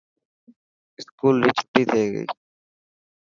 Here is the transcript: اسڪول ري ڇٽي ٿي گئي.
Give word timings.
اسڪول 0.99 1.35
ري 1.43 1.51
ڇٽي 1.57 1.83
ٿي 1.91 2.03
گئي. 2.13 2.25